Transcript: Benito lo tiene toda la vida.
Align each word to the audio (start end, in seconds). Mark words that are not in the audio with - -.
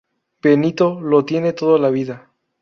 Benito 0.41 0.99
lo 0.99 1.23
tiene 1.25 1.53
toda 1.53 1.77
la 1.77 1.91
vida. 1.91 2.31